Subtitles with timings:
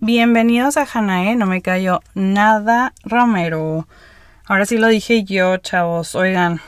[0.00, 3.88] Bienvenidos a Hanae, no me cayó nada Romero.
[4.44, 6.14] Ahora sí lo dije yo, chavos.
[6.14, 6.60] Oigan,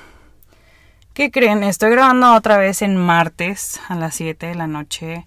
[1.12, 1.62] ¿qué creen?
[1.62, 5.27] Estoy grabando otra vez en martes a las 7 de la noche.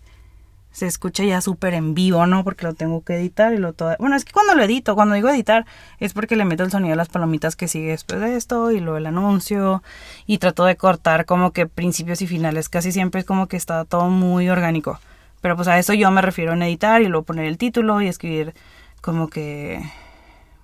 [0.72, 2.44] Se escucha ya súper en vivo, ¿no?
[2.44, 3.96] Porque lo tengo que editar y lo todo.
[4.00, 5.68] Bueno, es que cuando lo edito, cuando digo editar,
[6.00, 8.80] es porque le meto el sonido a las palomitas que sigue después de esto y
[8.80, 9.84] luego el anuncio.
[10.26, 12.68] Y trato de cortar como que principios y finales.
[12.68, 15.00] Casi siempre es como que está todo muy orgánico.
[15.42, 18.08] Pero pues a eso yo me refiero en editar y luego poner el título y
[18.08, 18.54] escribir
[19.02, 19.82] como que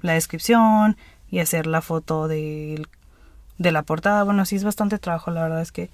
[0.01, 0.95] la descripción
[1.29, 2.85] y hacer la foto de,
[3.57, 4.23] de la portada.
[4.23, 5.89] Bueno, sí es bastante trabajo, la verdad es que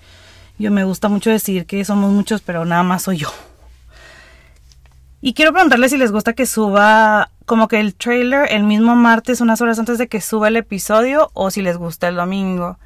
[0.60, 3.30] yo me gusta mucho decir que somos muchos, pero nada más soy yo.
[5.22, 9.42] Y quiero preguntarles si les gusta que suba como que el trailer el mismo martes,
[9.42, 12.78] unas horas antes de que suba el episodio, o si les gusta el domingo.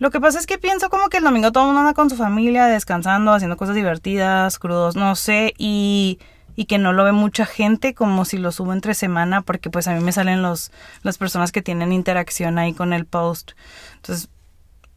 [0.00, 2.08] Lo que pasa es que pienso como que el domingo todo el mundo anda con
[2.08, 6.18] su familia, descansando, haciendo cosas divertidas, crudos, no sé, y,
[6.56, 9.88] y que no lo ve mucha gente como si lo subo entre semana, porque pues
[9.88, 13.50] a mí me salen los, las personas que tienen interacción ahí con el post.
[13.96, 14.30] Entonces,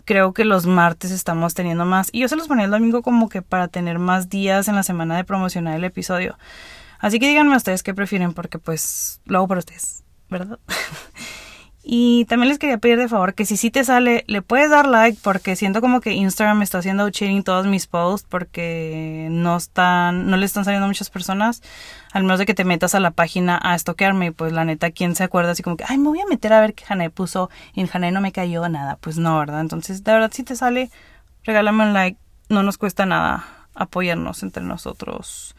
[0.06, 2.08] creo que los martes estamos teniendo más.
[2.14, 4.84] Y yo se los ponía el domingo como que para tener más días en la
[4.84, 6.38] semana de promocionar el episodio.
[7.00, 10.60] Así que díganme ustedes qué prefieren, porque pues lo hago para ustedes, ¿verdad?
[11.96, 14.88] Y también les quería pedir de favor que si sí te sale, le puedes dar
[14.88, 20.28] like porque siento como que Instagram está haciendo cheating todos mis posts porque no están,
[20.28, 21.62] no le están saliendo muchas personas,
[22.12, 25.16] al menos de que te metas a la página a estoquearme pues la neta, ¿quién
[25.16, 27.52] se acuerda así como que, ay, me voy a meter a ver qué Jane puso
[27.76, 28.98] y en Jane no me cayó nada?
[29.00, 29.62] Pues no, ¿verdad?
[29.62, 30.90] Entonces, de verdad, si te sale,
[31.44, 32.18] regálame un like,
[32.50, 35.56] no nos cuesta nada apoyarnos entre nosotros.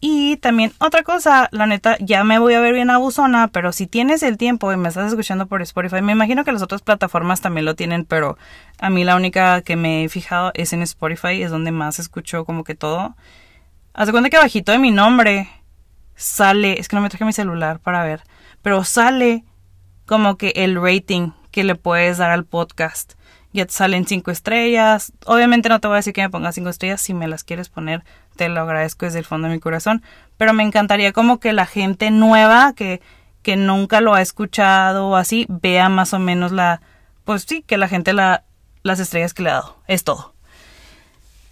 [0.00, 3.88] Y también otra cosa, la neta, ya me voy a ver bien abusona, pero si
[3.88, 7.40] tienes el tiempo y me estás escuchando por Spotify, me imagino que las otras plataformas
[7.40, 8.38] también lo tienen, pero
[8.78, 12.44] a mí la única que me he fijado es en Spotify, es donde más escucho
[12.44, 13.16] como que todo.
[13.92, 15.48] Haz de cuenta que bajito de mi nombre
[16.14, 18.22] sale, es que no me traje mi celular para ver,
[18.62, 19.44] pero sale
[20.06, 23.14] como que el rating que le puedes dar al podcast.
[23.58, 25.12] Ya te salen cinco estrellas.
[25.26, 27.68] Obviamente no te voy a decir que me pongas cinco estrellas si me las quieres
[27.68, 28.04] poner
[28.38, 30.02] te lo agradezco desde el fondo de mi corazón,
[30.38, 33.02] pero me encantaría como que la gente nueva que,
[33.42, 36.80] que nunca lo ha escuchado o así vea más o menos la,
[37.24, 38.44] pues sí, que la gente la,
[38.84, 40.34] las estrellas que le ha dado, es todo.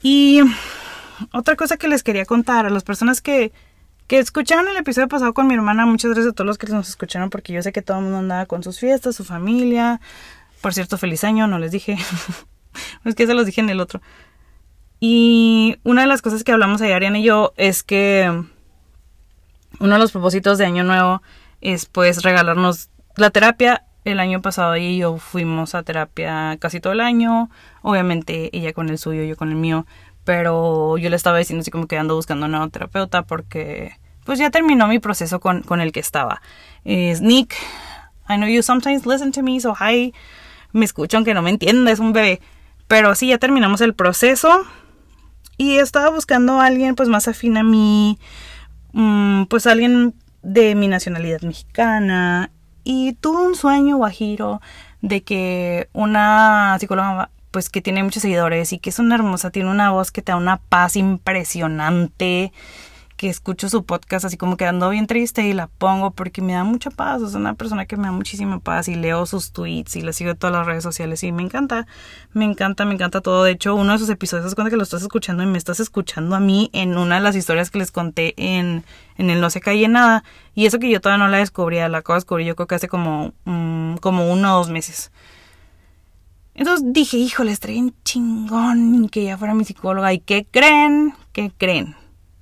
[0.01, 0.41] Y
[1.33, 3.53] otra cosa que les quería contar a las personas que,
[4.07, 6.89] que escucharon el episodio pasado con mi hermana, muchas gracias a todos los que nos
[6.89, 10.01] escucharon porque yo sé que todo el mundo andaba con sus fiestas, su familia.
[10.67, 11.97] Por cierto, feliz año, no les dije.
[13.05, 14.01] es que se los dije en el otro.
[14.99, 18.29] Y una de las cosas que hablamos ayer, Ariana y yo, es que
[19.79, 21.23] uno de los propósitos de Año Nuevo
[21.61, 23.85] es pues regalarnos la terapia.
[24.05, 27.49] El año pasado y yo fuimos a terapia casi todo el año.
[27.83, 29.87] Obviamente ella con el suyo, yo con el mío.
[30.25, 33.93] Pero yo le estaba diciendo así como que ando buscando un nuevo terapeuta porque
[34.25, 36.43] pues ya terminó mi proceso con, con el que estaba.
[36.85, 37.55] Es Nick.
[38.29, 40.13] I know you sometimes listen to me, so hi.
[40.73, 42.41] Me escucho aunque no me entienda, es un bebé.
[42.89, 44.65] Pero sí, ya terminamos el proceso.
[45.59, 48.19] Y estaba buscando a alguien pues más afín a mí,
[48.93, 52.51] mm, pues alguien de mi nacionalidad mexicana.
[52.85, 54.61] Y tuve un sueño guajiro
[55.01, 59.71] de que una psicóloga pues que tiene muchos seguidores y que es una hermosa, tiene
[59.71, 62.53] una voz que te da una paz impresionante
[63.17, 66.65] que escucho su podcast así como quedando bien triste y la pongo porque me da
[66.65, 67.23] mucha paz.
[67.23, 70.31] Es una persona que me da muchísima paz y leo sus tweets y le sigo
[70.31, 71.87] en todas las redes sociales y me encanta,
[72.33, 73.45] me encanta, me encanta todo.
[73.45, 76.37] De hecho, uno de sus episodios cuando que lo estás escuchando y me estás escuchando
[76.37, 78.85] a mí en una de las historias que les conté en,
[79.17, 80.23] en el No se calle nada.
[80.55, 82.75] Y eso que yo todavía no la descubría, la acabo de descubrir yo creo que
[82.75, 85.11] hace como, mm, como uno o dos meses.
[86.55, 90.13] Entonces dije, híjole, estaría en chingón que ella fuera mi psicóloga.
[90.13, 91.15] ¿Y qué creen?
[91.33, 91.95] ¿Qué creen?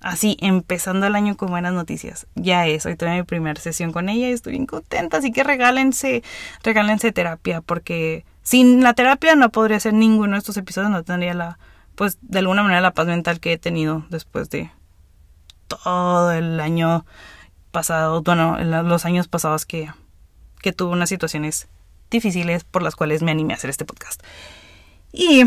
[0.04, 2.26] Así empezando el año con buenas noticias.
[2.34, 5.42] Ya es, hoy tuve mi primera sesión con ella y estoy bien contenta, así que
[5.42, 6.22] regálense,
[6.62, 11.32] regálense terapia, porque sin la terapia no podría hacer ninguno de estos episodios, no tendría
[11.32, 11.58] la,
[11.94, 14.70] pues de alguna manera la paz mental que he tenido después de
[15.68, 17.06] todo el año
[17.70, 19.90] pasado, bueno, los años pasados que,
[20.60, 21.66] que tuve unas situaciones
[22.10, 24.22] difíciles por las cuales me animé a hacer este podcast.
[25.12, 25.44] Y,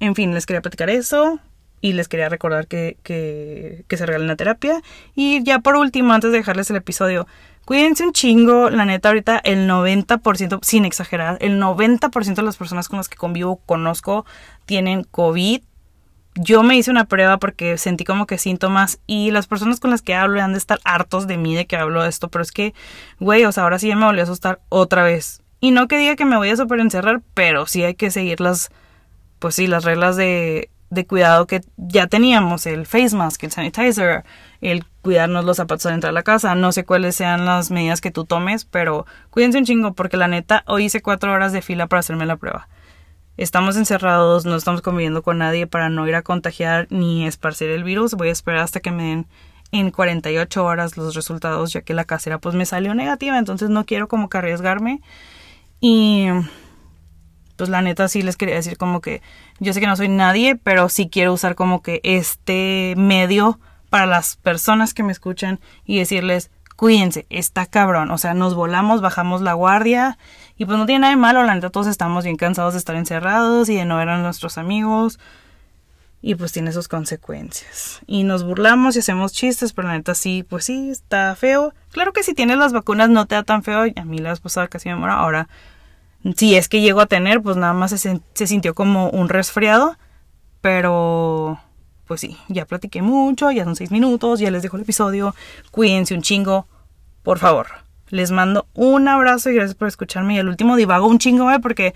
[0.00, 1.40] en fin, les quería platicar eso
[1.84, 4.80] y les quería recordar que, que, se regalen la terapia.
[5.14, 7.26] Y ya por último, antes de dejarles el episodio,
[7.66, 12.88] cuídense un chingo, la neta ahorita el 90%, sin exagerar, el 90% de las personas
[12.88, 14.24] con las que convivo, conozco,
[14.64, 15.60] tienen COVID.
[16.36, 20.00] Yo me hice una prueba porque sentí como que síntomas y las personas con las
[20.00, 22.50] que hablo han de estar hartos de mí de que hablo de esto, pero es
[22.50, 22.72] que,
[23.20, 25.42] güey, o sea, ahora sí ya me volvió a asustar otra vez.
[25.60, 28.40] Y no que diga que me voy a super encerrar, pero sí hay que seguir
[28.40, 28.70] las,
[29.38, 34.24] pues sí, las reglas de, de cuidado que ya teníamos, el face mask, el sanitizer,
[34.60, 36.54] el cuidarnos los zapatos al entrar a la casa.
[36.54, 40.28] No sé cuáles sean las medidas que tú tomes, pero cuídense un chingo porque la
[40.28, 42.68] neta, hoy hice cuatro horas de fila para hacerme la prueba.
[43.36, 47.82] Estamos encerrados, no estamos conviviendo con nadie para no ir a contagiar ni esparcir el
[47.82, 48.14] virus.
[48.14, 49.26] Voy a esperar hasta que me den
[49.72, 53.84] en 48 horas los resultados, ya que la casera pues me salió negativa, entonces no
[53.84, 55.02] quiero como que arriesgarme.
[55.80, 56.28] Y
[57.56, 59.22] pues la neta sí les quería decir como que
[59.60, 63.58] yo sé que no soy nadie, pero sí quiero usar como que este medio
[63.90, 69.00] para las personas que me escuchan y decirles, cuídense, está cabrón, o sea, nos volamos,
[69.00, 70.18] bajamos la guardia
[70.56, 72.96] y pues no tiene nada de malo, la neta todos estamos bien cansados de estar
[72.96, 75.18] encerrados y de no ver a nuestros amigos
[76.26, 78.00] y pues tiene sus consecuencias.
[78.06, 81.74] Y nos burlamos y hacemos chistes, pero la neta sí, pues sí, está feo.
[81.92, 84.40] Claro que si tienes las vacunas no te da tan feo, a mí la vez
[84.40, 85.48] pasada casi me muero, ahora
[86.36, 89.96] si es que llego a tener, pues nada más se, se sintió como un resfriado,
[90.60, 91.58] pero
[92.06, 95.34] pues sí, ya platiqué mucho, ya son seis minutos, ya les dejo el episodio.
[95.70, 96.66] Cuídense un chingo,
[97.22, 97.66] por favor.
[98.08, 100.34] Les mando un abrazo y gracias por escucharme.
[100.34, 101.60] Y el último divago un chingo, ¿eh?
[101.60, 101.94] porque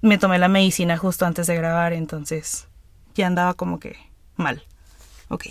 [0.00, 2.68] me tomé la medicina justo antes de grabar, entonces
[3.14, 3.96] ya andaba como que
[4.36, 4.62] mal.
[5.28, 5.46] Ok,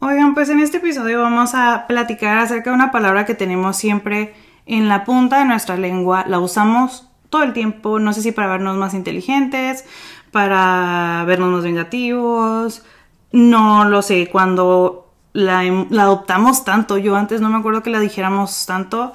[0.00, 4.32] Oigan, pues en este episodio vamos a platicar acerca de una palabra que tenemos siempre
[4.64, 8.46] en la punta de nuestra lengua, la usamos todo el tiempo, no sé si para
[8.46, 9.84] vernos más inteligentes,
[10.30, 12.84] para vernos más vengativos,
[13.32, 18.66] no lo sé, cuando la, adoptamos tanto, yo antes no me acuerdo que la dijéramos
[18.66, 19.14] tanto,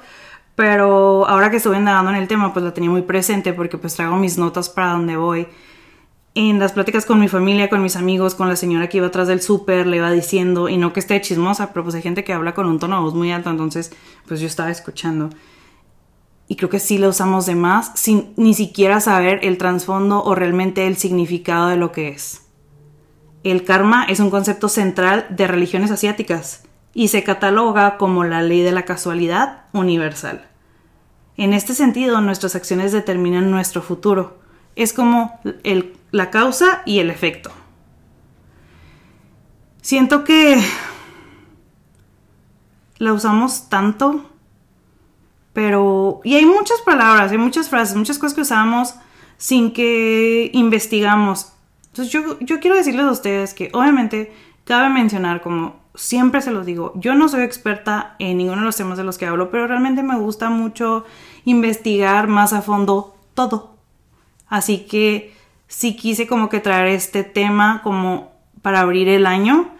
[0.55, 3.95] pero ahora que estuve indagando en el tema, pues la tenía muy presente porque pues
[3.95, 5.47] traigo mis notas para donde voy.
[6.35, 9.27] En las pláticas con mi familia, con mis amigos, con la señora que iba atrás
[9.27, 12.33] del súper, le iba diciendo, y no que esté chismosa, pero pues hay gente que
[12.33, 13.91] habla con un tono de voz muy alto, entonces
[14.27, 15.29] pues yo estaba escuchando.
[16.47, 20.33] Y creo que sí la usamos de más sin ni siquiera saber el trasfondo o
[20.33, 22.41] realmente el significado de lo que es.
[23.43, 26.63] El karma es un concepto central de religiones asiáticas
[26.95, 30.47] y se cataloga como la ley de la casualidad universal.
[31.37, 34.42] En este sentido, nuestras acciones determinan nuestro futuro.
[34.75, 37.51] Es como el la causa y el efecto.
[39.81, 40.61] Siento que
[42.99, 44.29] la usamos tanto,
[45.51, 46.21] pero...
[46.23, 48.93] Y hay muchas palabras, hay muchas frases, muchas cosas que usamos
[49.37, 51.51] sin que investigamos.
[51.87, 54.31] Entonces yo, yo quiero decirles a ustedes que obviamente
[54.63, 58.77] cabe mencionar, como siempre se los digo, yo no soy experta en ninguno de los
[58.77, 61.05] temas de los que hablo, pero realmente me gusta mucho
[61.43, 63.73] investigar más a fondo todo.
[64.53, 65.33] Así que
[65.67, 69.71] sí quise como que traer este tema como para abrir el año,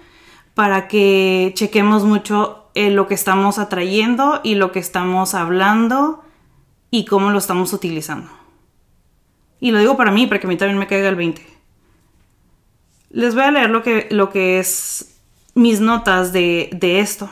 [0.56, 6.24] para que chequemos mucho eh, lo que estamos atrayendo y lo que estamos hablando
[6.90, 8.31] y cómo lo estamos utilizando.
[9.60, 11.46] Y lo digo para mí, para que a mí también me caiga el 20.
[13.12, 15.19] Les voy a leer lo que, lo que es
[15.54, 17.30] mis notas de, de esto.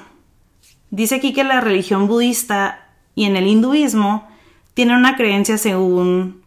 [0.92, 4.30] Dice aquí que la religión budista y en el hinduismo
[4.76, 6.41] tiene una creencia según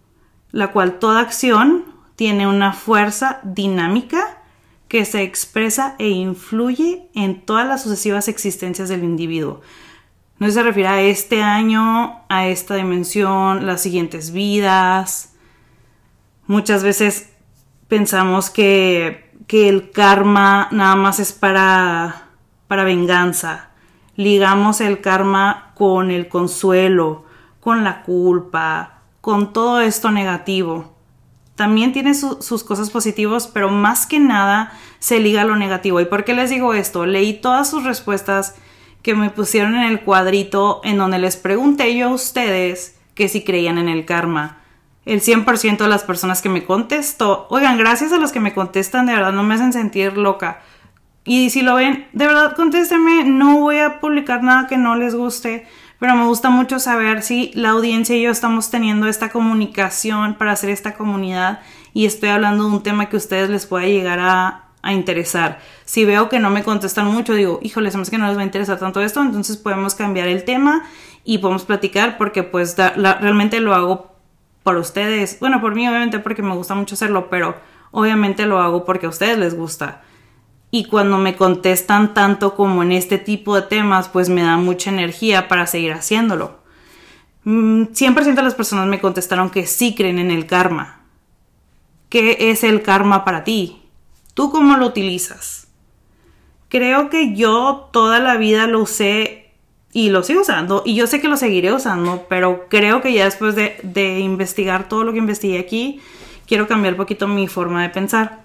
[0.55, 1.85] la cual toda acción
[2.15, 4.39] tiene una fuerza dinámica
[4.87, 9.63] que se expresa e influye en todas las sucesivas existencias del individuo.
[10.39, 15.35] No se refiere a este año, a esta dimensión, las siguientes vidas.
[16.47, 17.33] Muchas veces
[17.89, 22.29] pensamos que, que el karma nada más es para,
[22.69, 23.71] para venganza.
[24.15, 27.25] Ligamos el karma con el consuelo,
[27.59, 28.94] con la culpa,
[29.25, 30.93] con todo esto negativo
[31.55, 35.99] también tiene sus cosas positivas, pero más que nada se liga a lo negativo.
[35.99, 37.07] ¿Y por qué les digo esto?
[37.07, 38.55] Leí todas sus respuestas
[39.01, 43.45] que me pusieron en el cuadrito en donde les pregunté yo a ustedes que si
[43.45, 44.59] creían en el karma.
[45.07, 49.07] El 100% de las personas que me contestó, oigan, gracias a los que me contestan,
[49.07, 50.61] de verdad no me hacen sentir loca.
[51.25, 55.15] Y si lo ven, de verdad contéstenme, no voy a publicar nada que no les
[55.15, 55.67] guste
[55.99, 60.53] pero me gusta mucho saber si la audiencia y yo estamos teniendo esta comunicación para
[60.53, 61.61] hacer esta comunidad
[61.93, 64.61] y estoy hablando de un tema que a ustedes les pueda llegar a,
[64.93, 65.61] interesar.
[65.87, 68.45] Si veo que no me contestan mucho, digo, híjole, es que no les va a
[68.45, 70.85] interesar tanto esto, entonces podemos cambiar el tema
[71.25, 74.15] y podemos platicar porque pues realmente lo hago
[74.63, 75.39] por ustedes.
[75.41, 77.57] Bueno, por mí obviamente porque me gusta mucho hacerlo, pero
[77.93, 80.03] obviamente lo hago porque a ustedes les gusta
[80.75, 84.91] y cuando me contestan tanto como en este tipo de temas, pues me da mucha
[84.91, 86.59] energía para seguir haciéndolo.
[87.45, 91.03] 100% mm, de las personas me contestaron que sí creen en el karma.
[92.09, 93.83] ¿Qué es el karma para ti?
[94.35, 95.69] ¿Tú cómo lo utilizas?
[96.69, 99.53] Creo que yo toda la vida lo usé
[99.93, 103.27] y lo sigo usando y yo sé que lo seguiré usando, pero creo que ya
[103.27, 106.01] después de, de investigar todo lo que investigué aquí,
[106.49, 108.44] quiero cambiar un poquito mi forma de pensar.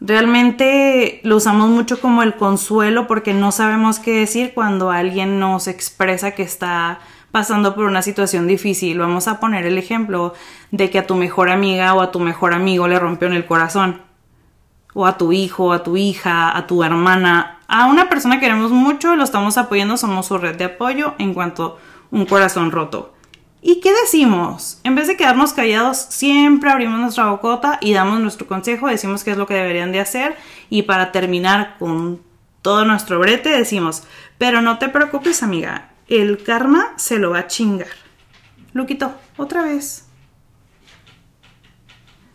[0.00, 5.68] Realmente lo usamos mucho como el consuelo porque no sabemos qué decir cuando alguien nos
[5.68, 7.00] expresa que está
[7.30, 8.98] pasando por una situación difícil.
[8.98, 10.34] Vamos a poner el ejemplo
[10.70, 13.46] de que a tu mejor amiga o a tu mejor amigo le rompió en el
[13.46, 14.02] corazón.
[14.92, 18.70] O a tu hijo, a tu hija, a tu hermana, a una persona que queremos
[18.70, 23.15] mucho, lo estamos apoyando, somos su red de apoyo en cuanto a un corazón roto.
[23.62, 24.80] ¿Y qué decimos?
[24.84, 29.32] En vez de quedarnos callados, siempre abrimos nuestra bocota y damos nuestro consejo, decimos qué
[29.32, 30.36] es lo que deberían de hacer
[30.70, 32.22] y para terminar con
[32.62, 34.04] todo nuestro brete decimos,
[34.38, 37.88] pero no te preocupes amiga, el karma se lo va a chingar.
[38.72, 40.06] Luquito, otra vez.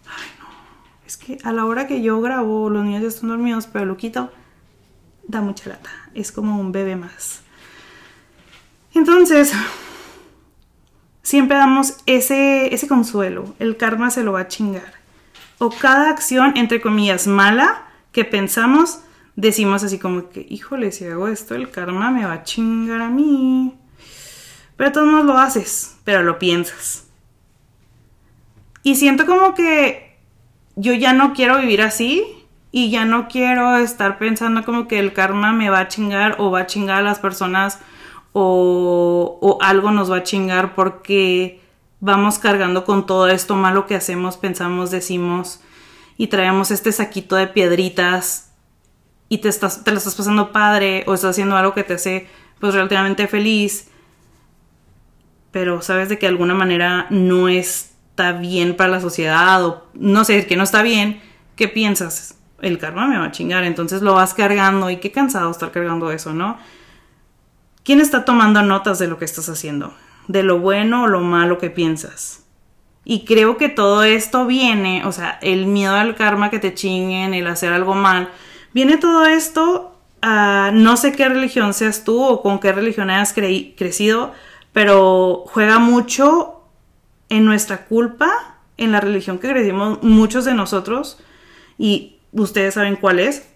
[0.07, 0.47] Ay no,
[1.05, 4.31] es que a la hora que yo grabo los niños ya están dormidos, pero Luquito
[5.27, 7.41] da mucha lata, es como un bebé más.
[8.93, 9.53] Entonces,
[11.21, 14.93] siempre damos ese, ese consuelo, el karma se lo va a chingar.
[15.57, 19.01] O cada acción, entre comillas, mala que pensamos,
[19.35, 23.09] decimos así como que, híjole, si hago esto, el karma me va a chingar a
[23.09, 23.75] mí.
[24.75, 27.05] Pero tú no lo haces, pero lo piensas.
[28.83, 30.17] Y siento como que
[30.75, 32.23] yo ya no quiero vivir así
[32.71, 36.49] y ya no quiero estar pensando como que el karma me va a chingar o
[36.49, 37.79] va a chingar a las personas
[38.33, 41.61] o, algo nos va a chingar porque
[41.99, 45.61] vamos cargando con todo esto malo que hacemos, pensamos, decimos
[46.17, 48.51] y traemos este saquito de piedritas
[49.29, 52.27] y te, estás, te lo estás pasando padre o estás haciendo algo que te hace
[52.59, 53.89] pues relativamente feliz,
[55.51, 60.23] pero sabes de que de alguna manera no está bien para la sociedad o no
[60.23, 61.21] sé, que no está bien,
[61.55, 62.35] ¿qué piensas?
[62.61, 66.11] El karma me va a chingar, entonces lo vas cargando y qué cansado estar cargando
[66.11, 66.57] eso, ¿no?
[67.83, 69.93] ¿Quién está tomando notas de lo que estás haciendo?
[70.27, 72.45] De lo bueno o lo malo que piensas.
[73.03, 77.33] Y creo que todo esto viene, o sea, el miedo al karma que te chinguen,
[77.33, 78.29] el hacer algo mal,
[78.73, 83.33] viene todo esto a no sé qué religión seas tú o con qué religión hayas
[83.33, 84.33] crecido,
[84.73, 86.61] pero juega mucho
[87.29, 91.17] en nuestra culpa, en la religión que crecimos muchos de nosotros,
[91.79, 93.49] y ustedes saben cuál es,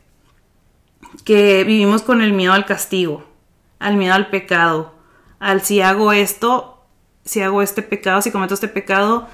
[1.23, 3.34] que vivimos con el miedo al castigo
[3.79, 4.93] al miedo al pecado,
[5.39, 6.83] al si hago esto,
[7.23, 9.27] si hago este pecado, si cometo este pecado,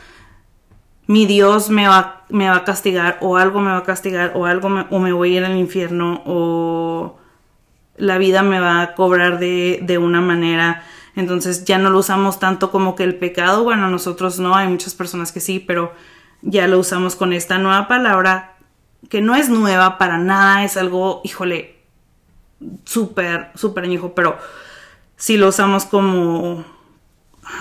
[1.08, 4.46] mi Dios me va, me va a castigar o algo me va a castigar o
[4.46, 7.18] algo me, o me voy a ir al infierno o
[7.98, 10.84] la vida me va a cobrar de, de una manera.
[11.16, 14.96] Entonces ya no lo usamos tanto como que el pecado, bueno, nosotros no, hay muchas
[14.96, 15.94] personas que sí, pero
[16.42, 18.52] ya lo usamos con esta nueva palabra
[19.10, 21.81] que no es nueva para nada, es algo, híjole,
[22.86, 24.38] súper, súper añejo, pero
[25.16, 26.64] si lo usamos como...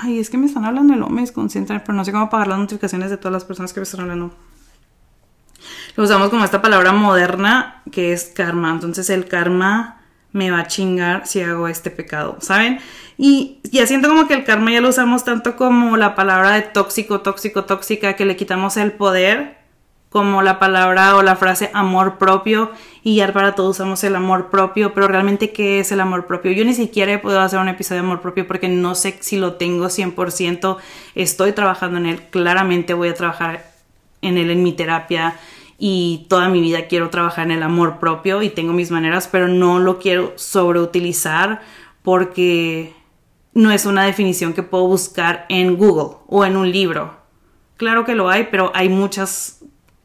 [0.02, 2.59] Ay, es que me están hablando no me desconcentran, pero no sé cómo apagar las
[2.59, 4.35] notificaciones de todas las personas que me están hablando.
[5.97, 8.71] Lo usamos como esta palabra moderna que es karma.
[8.71, 10.00] Entonces el karma
[10.33, 12.78] me va a chingar si hago este pecado, ¿saben?
[13.19, 16.62] Y ya siento como que el karma ya lo usamos tanto como la palabra de
[16.62, 19.59] tóxico, tóxico, tóxica, que le quitamos el poder
[20.10, 24.50] como la palabra o la frase amor propio y ya para todos usamos el amor
[24.50, 26.52] propio, pero realmente ¿qué es el amor propio?
[26.52, 29.38] Yo ni siquiera he podido hacer un episodio de amor propio porque no sé si
[29.38, 30.76] lo tengo 100%,
[31.14, 33.70] estoy trabajando en él, claramente voy a trabajar
[34.20, 35.36] en él en mi terapia
[35.78, 39.46] y toda mi vida quiero trabajar en el amor propio y tengo mis maneras, pero
[39.46, 41.62] no lo quiero sobreutilizar
[42.02, 42.92] porque
[43.54, 47.14] no es una definición que puedo buscar en Google o en un libro.
[47.76, 49.59] Claro que lo hay, pero hay muchas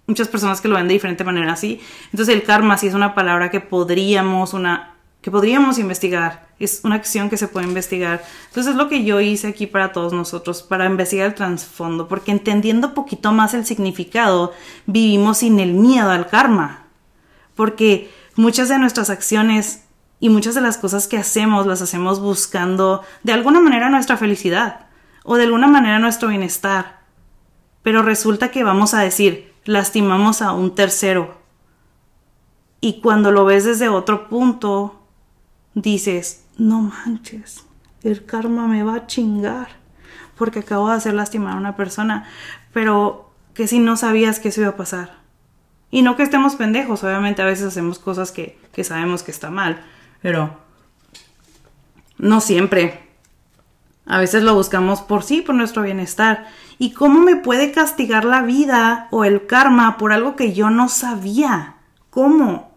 [0.07, 1.81] muchas personas que lo ven de diferente manera así.
[2.11, 6.47] Entonces el karma sí es una palabra que podríamos, una, que podríamos investigar.
[6.59, 8.23] Es una acción que se puede investigar.
[8.47, 12.31] Entonces es lo que yo hice aquí para todos nosotros, para investigar el trasfondo, porque
[12.31, 14.53] entendiendo poquito más el significado,
[14.85, 16.83] vivimos sin el miedo al karma.
[17.55, 19.83] Porque muchas de nuestras acciones
[20.19, 24.87] y muchas de las cosas que hacemos las hacemos buscando de alguna manera nuestra felicidad
[25.23, 26.99] o de alguna manera nuestro bienestar.
[27.83, 31.35] Pero resulta que vamos a decir, lastimamos a un tercero.
[32.81, 35.01] Y cuando lo ves desde otro punto,
[35.73, 37.65] dices, no manches,
[38.03, 39.85] el karma me va a chingar
[40.37, 42.27] porque acabo de hacer lastimar a una persona,
[42.73, 45.17] pero que si no sabías que eso iba a pasar.
[45.91, 49.49] Y no que estemos pendejos, obviamente a veces hacemos cosas que, que sabemos que está
[49.49, 49.81] mal,
[50.21, 50.59] pero
[52.17, 53.04] no siempre.
[54.05, 56.47] A veces lo buscamos por sí, por nuestro bienestar.
[56.77, 60.89] ¿Y cómo me puede castigar la vida o el karma por algo que yo no
[60.89, 61.75] sabía?
[62.09, 62.71] ¿Cómo?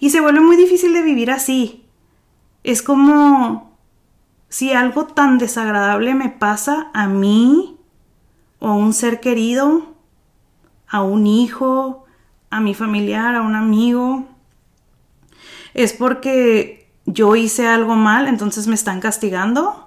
[0.00, 1.84] Y se vuelve muy difícil de vivir así.
[2.64, 3.76] Es como
[4.48, 7.76] si algo tan desagradable me pasa a mí
[8.58, 9.92] o a un ser querido
[10.92, 12.04] a un hijo,
[12.50, 14.28] a mi familiar, a un amigo,
[15.72, 19.81] es porque yo hice algo mal, entonces me están castigando,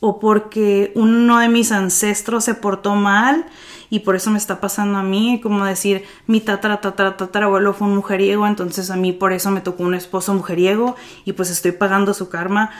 [0.00, 3.46] o porque uno de mis ancestros se portó mal
[3.90, 7.88] y por eso me está pasando a mí, como decir, mi tatara, tatara, tatarabuelo fue
[7.88, 11.72] un mujeriego, entonces a mí por eso me tocó un esposo mujeriego y pues estoy
[11.72, 12.70] pagando su karma.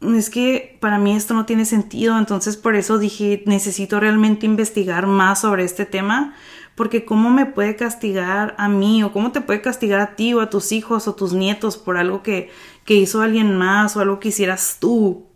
[0.00, 5.06] Es que para mí esto no tiene sentido, entonces por eso dije, necesito realmente investigar
[5.06, 6.34] más sobre este tema,
[6.74, 10.40] porque cómo me puede castigar a mí o cómo te puede castigar a ti o
[10.40, 12.50] a tus hijos o tus nietos por algo que,
[12.84, 15.26] que hizo alguien más o algo que hicieras tú.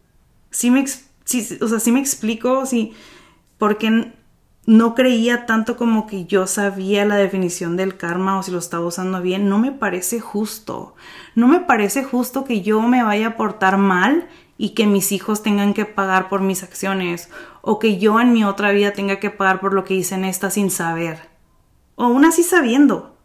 [0.50, 0.84] Sí me,
[1.28, 2.94] sí, o sea, sí me explico, sí,
[3.58, 4.12] porque
[4.66, 8.84] no creía tanto como que yo sabía la definición del karma o si lo estaba
[8.84, 9.48] usando bien.
[9.48, 10.94] No me parece justo.
[11.34, 15.42] No me parece justo que yo me vaya a portar mal y que mis hijos
[15.42, 17.30] tengan que pagar por mis acciones
[17.62, 20.24] o que yo en mi otra vida tenga que pagar por lo que hice en
[20.26, 21.28] esta sin saber
[21.98, 23.16] o aún así sabiendo.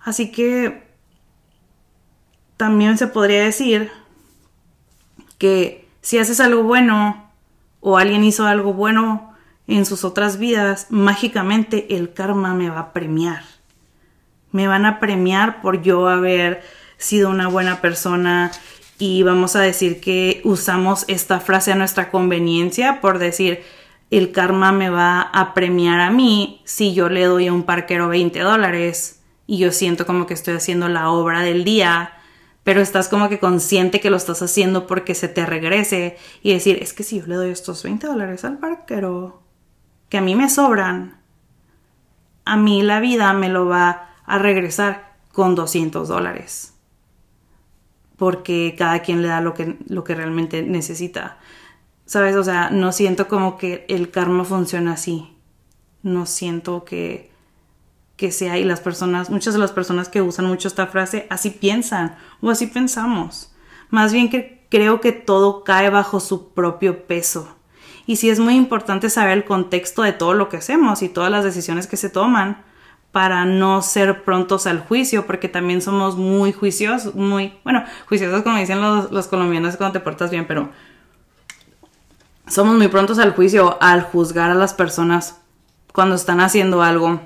[0.00, 0.82] Así que
[2.56, 3.90] también se podría decir
[5.38, 7.30] que si haces algo bueno
[7.80, 9.32] o alguien hizo algo bueno
[9.66, 13.42] en sus otras vidas, mágicamente el karma me va a premiar.
[14.52, 16.62] Me van a premiar por yo haber
[16.98, 18.52] sido una buena persona
[18.98, 23.62] y vamos a decir que usamos esta frase a nuestra conveniencia por decir
[24.10, 28.08] el karma me va a premiar a mí si yo le doy a un parquero
[28.08, 32.12] 20 dólares y yo siento como que estoy haciendo la obra del día,
[32.64, 36.78] pero estás como que consciente que lo estás haciendo porque se te regrese y decir,
[36.82, 39.42] es que si yo le doy estos 20 dólares al parquero,
[40.08, 41.20] que a mí me sobran,
[42.44, 46.74] a mí la vida me lo va a regresar con 200 dólares
[48.16, 51.38] porque cada quien le da lo que, lo que realmente necesita.
[52.06, 52.36] ¿Sabes?
[52.36, 55.36] O sea, no siento como que el karma funciona así.
[56.02, 57.30] No siento que,
[58.16, 61.50] que sea y las personas, muchas de las personas que usan mucho esta frase así
[61.50, 63.52] piensan o así pensamos.
[63.90, 67.56] Más bien que creo que todo cae bajo su propio peso.
[68.06, 71.30] Y sí es muy importante saber el contexto de todo lo que hacemos y todas
[71.30, 72.62] las decisiones que se toman
[73.12, 78.58] para no ser prontos al juicio, porque también somos muy juiciosos, muy, bueno, juiciosos como
[78.58, 80.70] dicen los, los colombianos cuando te portas bien, pero
[82.48, 85.40] somos muy prontos al juicio al juzgar a las personas
[85.92, 87.20] cuando están haciendo algo.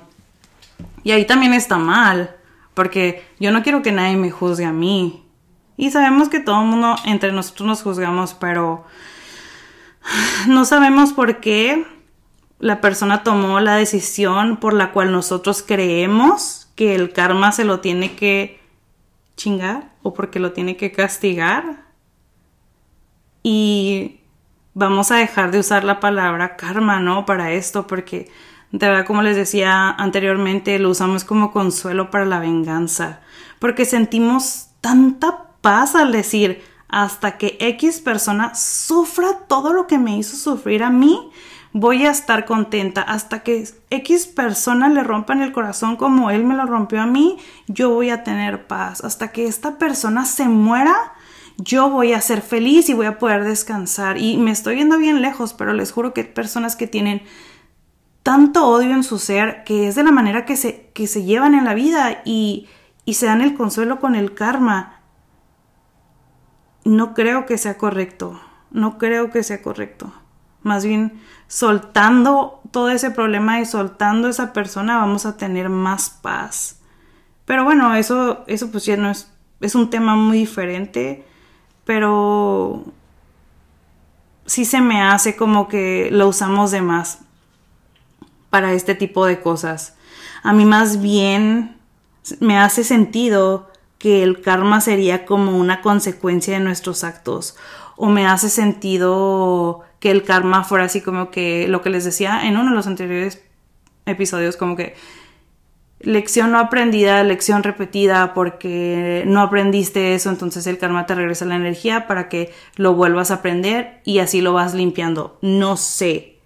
[1.03, 2.35] Y ahí también está mal,
[2.73, 5.25] porque yo no quiero que nadie me juzgue a mí.
[5.77, 8.85] Y sabemos que todo el mundo entre nosotros nos juzgamos, pero
[10.47, 11.85] no sabemos por qué
[12.59, 17.79] la persona tomó la decisión por la cual nosotros creemos que el karma se lo
[17.79, 18.59] tiene que
[19.37, 21.85] chingar o porque lo tiene que castigar.
[23.41, 24.19] Y
[24.73, 27.25] vamos a dejar de usar la palabra karma, ¿no?
[27.25, 28.29] Para esto, porque
[28.71, 33.21] de verdad, como les decía anteriormente, lo usamos como consuelo para la venganza,
[33.59, 40.17] porque sentimos tanta paz al decir, hasta que X persona sufra todo lo que me
[40.17, 41.29] hizo sufrir a mí,
[41.71, 46.55] voy a estar contenta hasta que X persona le rompan el corazón como él me
[46.55, 49.03] lo rompió a mí, yo voy a tener paz.
[49.03, 51.13] Hasta que esta persona se muera,
[51.57, 54.17] yo voy a ser feliz y voy a poder descansar.
[54.17, 57.21] Y me estoy viendo bien lejos, pero les juro que hay personas que tienen
[58.23, 61.55] tanto odio en su ser que es de la manera que se, que se llevan
[61.55, 62.67] en la vida y,
[63.05, 65.01] y se dan el consuelo con el karma.
[66.83, 68.39] No creo que sea correcto.
[68.71, 70.13] No creo que sea correcto.
[70.61, 76.09] Más bien, soltando todo ese problema y soltando a esa persona, vamos a tener más
[76.09, 76.81] paz.
[77.45, 81.25] Pero bueno, eso, eso pues ya no es, es un tema muy diferente,
[81.85, 82.83] pero
[84.45, 87.21] sí se me hace como que lo usamos de más
[88.49, 89.95] para este tipo de cosas.
[90.43, 91.77] A mí más bien
[92.39, 97.55] me hace sentido que el karma sería como una consecuencia de nuestros actos
[97.97, 102.47] o me hace sentido que el karma fuera así como que lo que les decía
[102.47, 103.43] en uno de los anteriores
[104.05, 104.95] episodios, como que
[105.99, 111.57] lección no aprendida, lección repetida, porque no aprendiste eso, entonces el karma te regresa la
[111.57, 115.37] energía para que lo vuelvas a aprender y así lo vas limpiando.
[115.41, 116.38] No sé.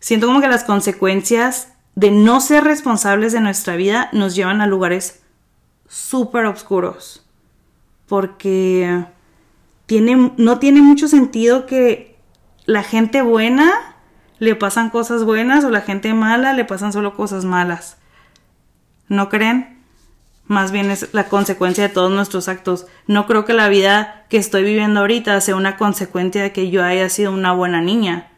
[0.00, 4.66] Siento como que las consecuencias de no ser responsables de nuestra vida nos llevan a
[4.66, 5.22] lugares
[5.86, 7.24] súper oscuros.
[8.08, 9.04] Porque
[9.86, 12.16] tiene, no tiene mucho sentido que
[12.64, 13.96] la gente buena
[14.38, 17.98] le pasan cosas buenas o la gente mala le pasan solo cosas malas.
[19.08, 19.78] ¿No creen?
[20.46, 22.86] Más bien es la consecuencia de todos nuestros actos.
[23.06, 26.82] No creo que la vida que estoy viviendo ahorita sea una consecuencia de que yo
[26.82, 28.29] haya sido una buena niña.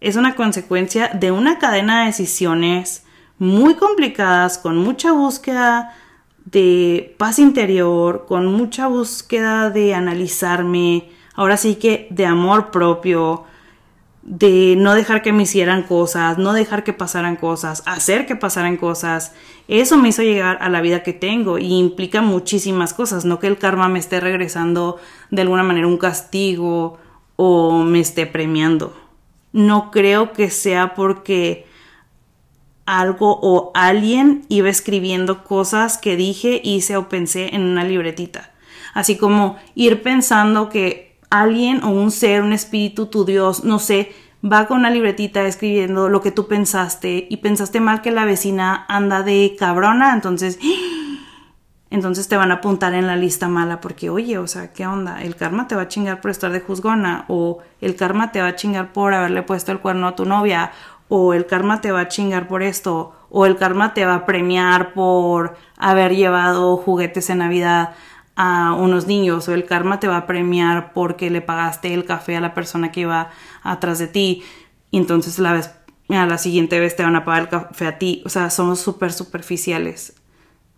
[0.00, 3.04] Es una consecuencia de una cadena de decisiones
[3.38, 5.94] muy complicadas, con mucha búsqueda
[6.44, 13.44] de paz interior, con mucha búsqueda de analizarme, ahora sí que de amor propio,
[14.22, 18.76] de no dejar que me hicieran cosas, no dejar que pasaran cosas, hacer que pasaran
[18.76, 19.32] cosas.
[19.68, 23.46] Eso me hizo llegar a la vida que tengo y implica muchísimas cosas, no que
[23.46, 24.98] el karma me esté regresando
[25.30, 26.98] de alguna manera un castigo
[27.36, 29.09] o me esté premiando.
[29.52, 31.66] No creo que sea porque
[32.86, 38.52] algo o alguien iba escribiendo cosas que dije, hice o pensé en una libretita.
[38.94, 44.12] Así como ir pensando que alguien o un ser, un espíritu, tu Dios, no sé,
[44.44, 48.84] va con una libretita escribiendo lo que tú pensaste y pensaste mal que la vecina
[48.88, 50.58] anda de cabrona, entonces
[51.90, 55.22] entonces te van a apuntar en la lista mala porque, oye, o sea, ¿qué onda?
[55.22, 58.48] El karma te va a chingar por estar de juzgona o el karma te va
[58.48, 60.72] a chingar por haberle puesto el cuerno a tu novia
[61.10, 64.26] o el karma te va a chingar por esto, o el karma te va a
[64.26, 67.94] premiar por haber llevado juguetes en Navidad
[68.36, 72.36] a unos niños, o el karma te va a premiar porque le pagaste el café
[72.36, 73.30] a la persona que iba
[73.64, 74.44] atrás de ti,
[74.92, 75.72] y entonces la vez,
[76.10, 78.22] a la siguiente vez te van a pagar el café a ti.
[78.24, 80.19] O sea, somos súper superficiales.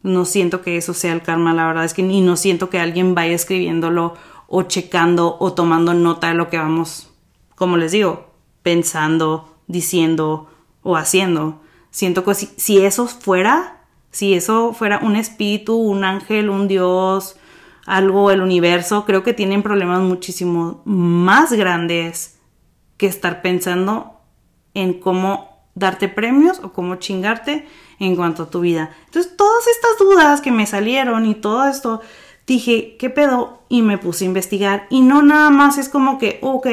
[0.02, 2.80] No siento que eso sea el karma, la verdad es que ni no siento que
[2.80, 4.14] alguien vaya escribiéndolo
[4.48, 7.10] o checando o tomando nota de lo que vamos,
[7.54, 10.50] como les digo, pensando, diciendo
[10.82, 11.60] o haciendo.
[11.90, 17.36] Siento que si, eso fuera, si eso fuera un espíritu, un ángel, un dios,
[17.86, 22.38] algo, el universo, creo que tienen problemas muchísimo más grandes
[22.96, 24.20] que estar pensando
[24.74, 27.66] en cómo darte premios o cómo chingarte
[27.98, 28.90] en cuanto a tu vida.
[29.06, 32.00] Entonces, todas estas dudas que me salieron y todo esto,
[32.46, 33.62] dije, ¿qué pedo?
[33.68, 34.86] Y me puse a investigar.
[34.90, 36.66] Y no nada más es como que, ok,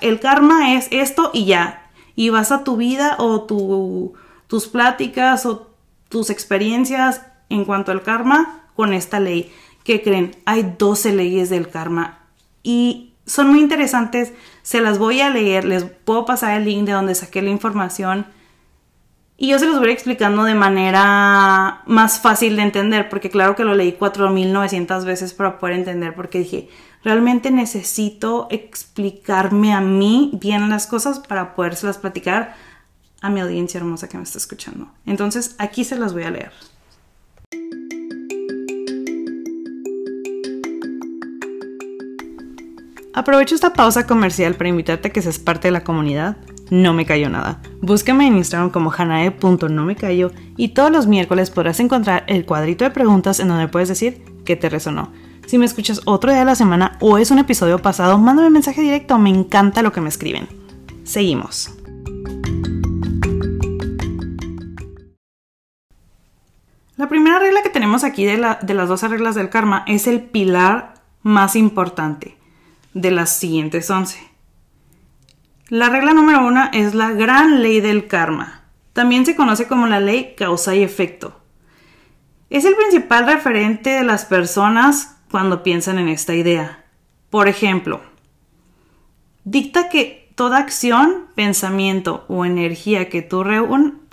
[0.00, 1.82] el karma es esto y ya
[2.16, 3.42] y vas a tu vida o
[4.48, 5.68] tus pláticas o
[6.08, 9.52] tus experiencias en cuanto al karma con esta ley.
[9.84, 10.34] ¿Qué creen?
[10.46, 12.20] Hay 12 leyes del karma
[12.62, 14.32] y son muy interesantes.
[14.62, 18.26] Se las voy a leer, les puedo pasar el link de donde saqué la información
[19.38, 23.64] y yo se los voy explicando de manera más fácil de entender, porque claro que
[23.64, 26.70] lo leí 4.900 veces para poder entender, porque dije,
[27.04, 32.54] realmente necesito explicarme a mí bien las cosas para podérselas platicar
[33.20, 34.88] a mi audiencia hermosa que me está escuchando.
[35.04, 36.52] Entonces, aquí se las voy a leer.
[43.16, 46.36] Aprovecho esta pausa comercial para invitarte a que seas parte de la comunidad
[46.68, 47.62] no me cayó nada.
[47.80, 53.40] Búscame en Instagram como hanae.nomecayó y todos los miércoles podrás encontrar el cuadrito de preguntas
[53.40, 55.14] en donde puedes decir qué te resonó.
[55.46, 58.52] Si me escuchas otro día de la semana o es un episodio pasado, mándame un
[58.52, 60.46] mensaje directo, me encanta lo que me escriben.
[61.04, 61.74] Seguimos.
[66.98, 70.20] La primera regla que tenemos aquí de, de las 12 reglas del karma es el
[70.20, 72.36] pilar más importante
[72.96, 74.36] de las siguientes 11
[75.68, 78.62] la regla número uno es la gran ley del karma.
[78.92, 81.40] También se conoce como la ley causa y efecto.
[82.50, 86.84] Es el principal referente de las personas cuando piensan en esta idea.
[87.30, 88.00] Por ejemplo,
[89.42, 93.44] dicta que toda acción, pensamiento o energía que tú,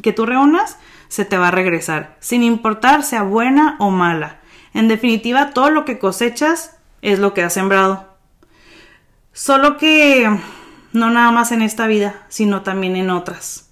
[0.01, 4.39] que tú reúnas se te va a regresar, sin importar sea buena o mala.
[4.73, 8.12] En definitiva, todo lo que cosechas es lo que has sembrado.
[9.33, 10.29] Solo que
[10.93, 13.71] no nada más en esta vida, sino también en otras.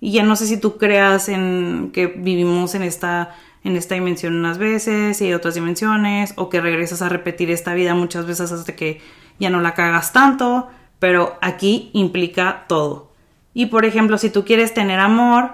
[0.00, 4.36] Y ya no sé si tú creas en que vivimos en esta, en esta dimensión
[4.36, 8.76] unas veces y otras dimensiones, o que regresas a repetir esta vida muchas veces hasta
[8.76, 9.00] que
[9.38, 13.12] ya no la cagas tanto, pero aquí implica todo.
[13.54, 15.52] Y por ejemplo, si tú quieres tener amor,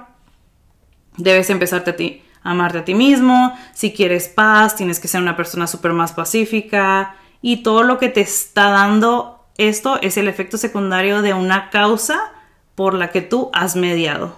[1.17, 3.57] debes empezarte a ti, amarte a ti mismo.
[3.73, 7.15] Si quieres paz, tienes que ser una persona súper más pacífica.
[7.43, 12.33] Y todo lo que te está dando esto es el efecto secundario de una causa
[12.75, 14.37] por la que tú has mediado.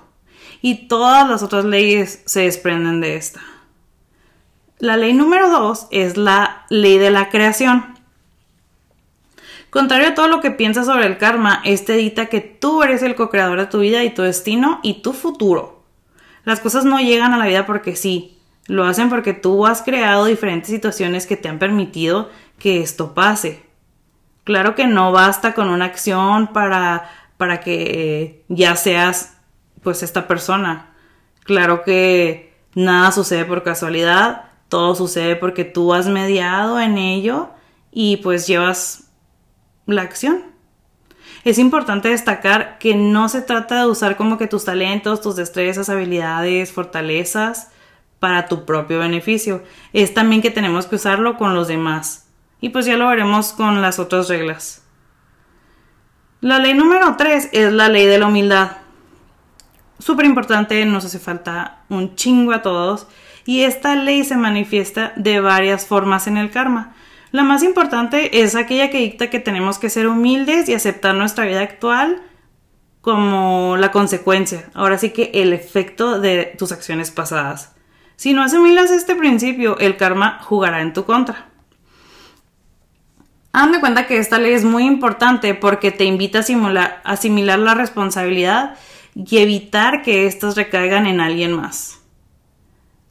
[0.60, 3.40] Y todas las otras leyes se desprenden de esta.
[4.78, 7.94] La ley número dos es la ley de la creación.
[9.70, 13.14] Contrario a todo lo que piensas sobre el karma, este dicta que tú eres el
[13.14, 15.84] co-creador de tu vida y tu destino y tu futuro.
[16.44, 20.24] Las cosas no llegan a la vida porque sí, lo hacen porque tú has creado
[20.24, 22.28] diferentes situaciones que te han permitido
[22.62, 23.66] que esto pase.
[24.44, 29.36] Claro que no basta con una acción para, para que ya seas
[29.82, 30.94] pues esta persona.
[31.42, 37.50] Claro que nada sucede por casualidad, todo sucede porque tú has mediado en ello
[37.90, 39.10] y pues llevas
[39.86, 40.44] la acción.
[41.42, 45.88] Es importante destacar que no se trata de usar como que tus talentos, tus destrezas,
[45.88, 47.70] habilidades, fortalezas
[48.20, 49.64] para tu propio beneficio.
[49.92, 52.21] Es también que tenemos que usarlo con los demás.
[52.62, 54.82] Y pues ya lo veremos con las otras reglas.
[56.40, 58.78] La ley número 3 es la ley de la humildad.
[59.98, 63.08] Súper importante, nos hace falta un chingo a todos.
[63.44, 66.94] Y esta ley se manifiesta de varias formas en el karma.
[67.32, 71.44] La más importante es aquella que dicta que tenemos que ser humildes y aceptar nuestra
[71.44, 72.22] vida actual
[73.00, 77.74] como la consecuencia, ahora sí que el efecto de tus acciones pasadas.
[78.14, 81.51] Si no asimilas este principio, el karma jugará en tu contra.
[83.52, 88.76] Hazme cuenta que esta ley es muy importante porque te invita a asimilar la responsabilidad
[89.14, 92.02] y evitar que éstas recaigan en alguien más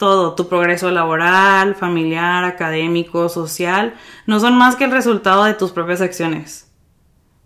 [0.01, 3.93] todo, tu progreso laboral, familiar, académico, social,
[4.25, 6.71] no son más que el resultado de tus propias acciones,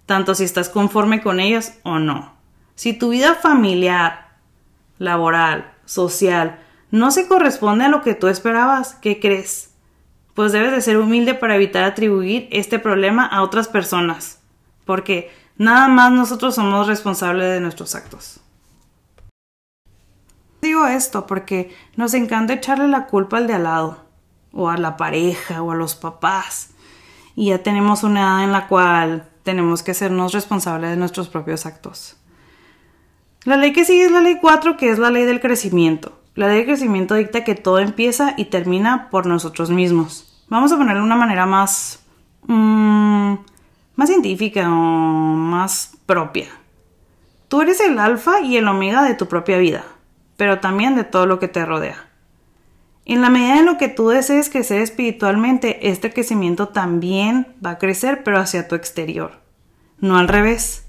[0.06, 2.34] tanto si estás conforme con ellas o no.
[2.76, 4.38] Si tu vida familiar,
[5.00, 9.75] laboral, social, no se corresponde a lo que tú esperabas, ¿qué crees?
[10.36, 14.40] Pues debes de ser humilde para evitar atribuir este problema a otras personas,
[14.86, 18.42] porque nada más nosotros somos responsables de nuestros actos
[20.66, 24.04] digo esto porque nos encanta echarle la culpa al de al lado,
[24.52, 26.72] o a la pareja, o a los papás.
[27.36, 31.66] Y ya tenemos una edad en la cual tenemos que sernos responsables de nuestros propios
[31.66, 32.18] actos.
[33.44, 36.20] La ley que sigue es la ley 4, que es la ley del crecimiento.
[36.36, 40.46] La ley del crecimiento dicta que todo empieza y termina por nosotros mismos.
[40.48, 42.04] Vamos a ponerle una manera más...
[42.44, 43.36] Mmm,
[43.96, 46.48] más científica o más propia.
[47.48, 49.86] Tú eres el alfa y el omega de tu propia vida
[50.38, 52.10] pero también de todo lo que te rodea.
[53.06, 57.78] En la medida en lo que tú desees crecer espiritualmente, este crecimiento también va a
[57.78, 59.40] crecer, pero hacia tu exterior,
[60.00, 60.85] no al revés.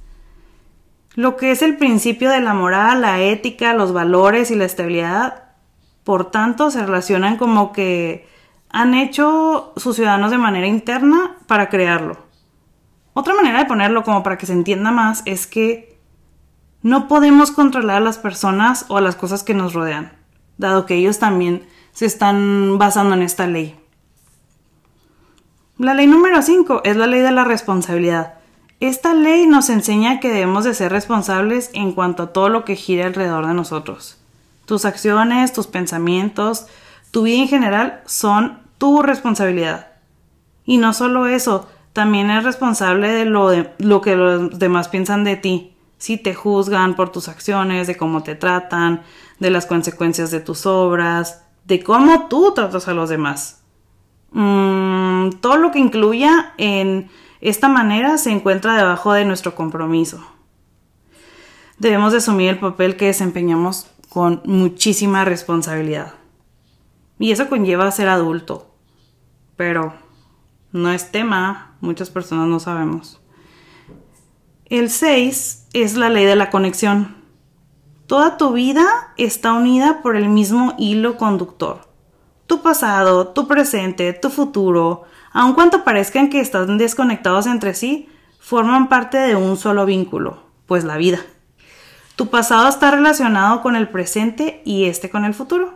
[1.16, 5.44] Lo que es el principio de la moral, la ética, los valores y la estabilidad,
[6.04, 8.28] por tanto, se relacionan como que
[8.68, 12.18] han hecho sus ciudadanos de manera interna para crearlo.
[13.14, 15.98] Otra manera de ponerlo como para que se entienda más es que
[16.82, 20.12] no podemos controlar a las personas o a las cosas que nos rodean,
[20.58, 23.74] dado que ellos también se están basando en esta ley.
[25.78, 28.35] La ley número 5 es la ley de la responsabilidad.
[28.80, 32.76] Esta ley nos enseña que debemos de ser responsables en cuanto a todo lo que
[32.76, 34.18] gira alrededor de nosotros.
[34.66, 36.66] Tus acciones, tus pensamientos,
[37.10, 39.88] tu vida en general son tu responsabilidad.
[40.66, 45.24] Y no solo eso, también es responsable de lo, de, lo que los demás piensan
[45.24, 49.02] de ti si te juzgan por tus acciones, de cómo te tratan,
[49.38, 53.62] de las consecuencias de tus obras, de cómo tú tratas a los demás.
[54.32, 57.08] Mm, todo lo que incluya en
[57.40, 60.24] esta manera se encuentra debajo de nuestro compromiso.
[61.78, 66.14] Debemos de asumir el papel que desempeñamos con muchísima responsabilidad.
[67.18, 68.74] Y eso conlleva ser adulto.
[69.56, 69.94] Pero
[70.72, 73.20] no es tema, muchas personas no sabemos.
[74.66, 77.16] El 6 es la ley de la conexión.
[78.06, 81.88] Toda tu vida está unida por el mismo hilo conductor.
[82.46, 85.04] Tu pasado, tu presente, tu futuro,
[85.36, 88.08] aun cuando parezcan que están desconectados entre sí,
[88.40, 91.18] forman parte de un solo vínculo, pues la vida.
[92.16, 95.74] Tu pasado está relacionado con el presente y este con el futuro.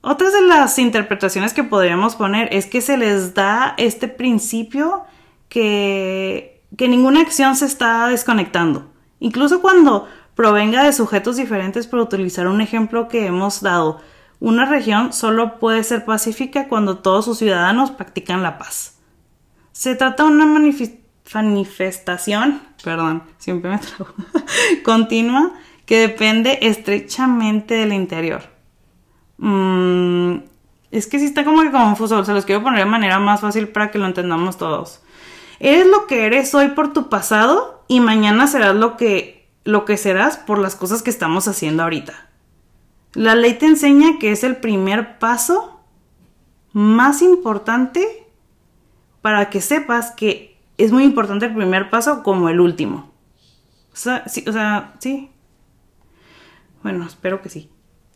[0.00, 5.04] Otras de las interpretaciones que podríamos poner es que se les da este principio
[5.48, 8.90] que que ninguna acción se está desconectando.
[9.20, 14.00] Incluso cuando provenga de sujetos diferentes, por utilizar un ejemplo que hemos dado,
[14.44, 18.98] una región solo puede ser pacífica cuando todos sus ciudadanos practican la paz.
[19.72, 24.12] Se trata de una manifestación, perdón, siempre me trago,
[24.84, 25.54] continua
[25.86, 28.42] que depende estrechamente del interior.
[29.38, 30.40] Mm,
[30.90, 33.68] es que sí está como que confuso, se los quiero poner de manera más fácil
[33.68, 35.00] para que lo entendamos todos.
[35.58, 39.96] Eres lo que eres hoy por tu pasado y mañana serás lo que, lo que
[39.96, 42.33] serás por las cosas que estamos haciendo ahorita.
[43.14, 45.80] La ley te enseña que es el primer paso
[46.72, 48.26] más importante
[49.22, 53.12] para que sepas que es muy importante el primer paso como el último.
[53.92, 54.24] O sea,
[54.98, 55.30] sí.
[56.82, 57.70] Bueno, espero que sí.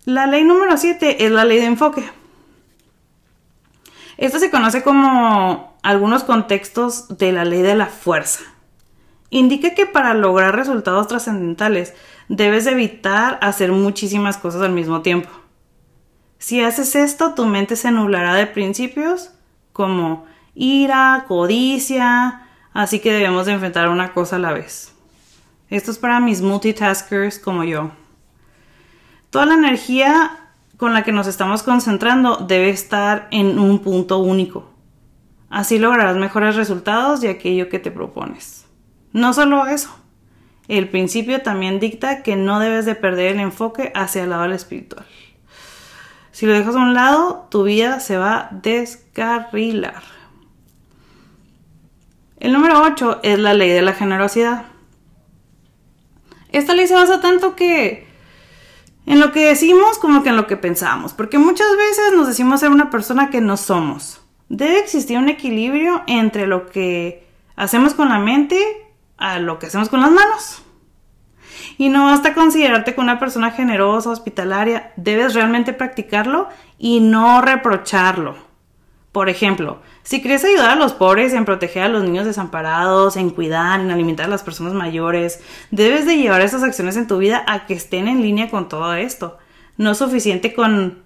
[0.05, 2.05] La ley número 7 es la ley de enfoque.
[4.17, 8.43] Esta se conoce como algunos contextos de la ley de la fuerza.
[9.31, 11.95] Indica que para lograr resultados trascendentales
[12.29, 15.29] debes evitar hacer muchísimas cosas al mismo tiempo.
[16.39, 19.33] Si haces esto, tu mente se nublará de principios
[19.73, 24.95] como ira, codicia, Así que debemos de enfrentar una cosa a la vez.
[25.69, 27.91] Esto es para mis multitaskers como yo.
[29.31, 30.31] Toda la energía
[30.77, 34.71] con la que nos estamos concentrando debe estar en un punto único.
[35.51, 38.58] Así lograrás mejores resultados de aquello que te propones.
[39.13, 39.91] No solo eso,
[40.69, 45.07] el principio también dicta que no debes de perder el enfoque hacia el lado espiritual.
[46.31, 50.03] Si lo dejas a un lado, tu vida se va a descarrilar.
[52.39, 54.67] El número 8 es la ley de la generosidad.
[56.53, 58.07] Esta ley se basa tanto que
[59.07, 62.61] en lo que decimos como que en lo que pensamos, porque muchas veces nos decimos
[62.61, 64.21] ser una persona que no somos.
[64.49, 68.59] Debe existir un equilibrio entre lo que hacemos con la mente
[69.19, 70.63] a lo que hacemos con las manos.
[71.77, 78.37] Y no basta considerarte con una persona generosa, hospitalaria, debes realmente practicarlo y no reprocharlo.
[79.13, 83.31] Por ejemplo, si quieres ayudar a los pobres en proteger a los niños desamparados, en
[83.31, 87.45] cuidar, en alimentar a las personas mayores, debes de llevar esas acciones en tu vida
[87.47, 89.39] a que estén en línea con todo esto.
[89.77, 91.03] No es suficiente con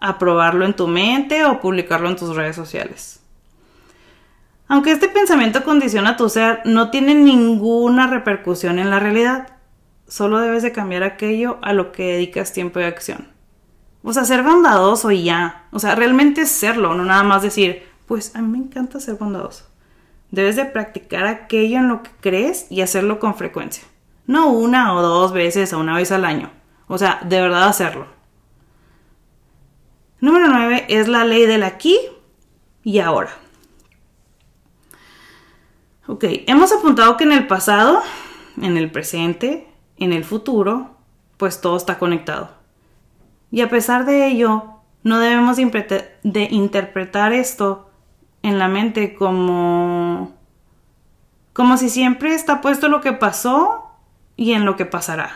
[0.00, 3.19] aprobarlo en tu mente o publicarlo en tus redes sociales.
[4.70, 9.48] Aunque este pensamiento condiciona tu ser, no tiene ninguna repercusión en la realidad.
[10.06, 13.26] Solo debes de cambiar aquello a lo que dedicas tiempo y acción.
[14.04, 15.66] O sea, ser bondadoso y ya.
[15.72, 19.64] O sea, realmente serlo, no nada más decir, pues a mí me encanta ser bondadoso.
[20.30, 23.82] Debes de practicar aquello en lo que crees y hacerlo con frecuencia.
[24.28, 26.52] No una o dos veces o una vez al año.
[26.86, 28.06] O sea, de verdad hacerlo.
[30.20, 31.98] Número 9 es la ley del aquí
[32.84, 33.39] y ahora.
[36.10, 38.02] Ok, hemos apuntado que en el pasado,
[38.60, 40.96] en el presente, en el futuro,
[41.36, 42.50] pues todo está conectado.
[43.52, 44.64] Y a pesar de ello,
[45.04, 47.92] no debemos de interpretar esto
[48.42, 50.34] en la mente como
[51.52, 53.92] como si siempre está puesto lo que pasó
[54.36, 55.30] y en lo que pasará.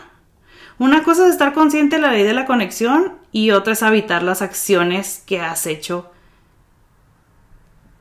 [0.77, 4.23] Una cosa es estar consciente de la ley de la conexión y otra es habitar
[4.23, 6.11] las acciones que has hecho